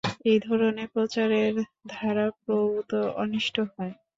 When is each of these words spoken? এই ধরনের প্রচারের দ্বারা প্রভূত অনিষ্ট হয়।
এই 0.25 0.39
ধরনের 0.41 0.87
প্রচারের 0.93 1.53
দ্বারা 1.89 2.25
প্রভূত 2.37 2.91
অনিষ্ট 3.17 3.55
হয়। 3.71 3.93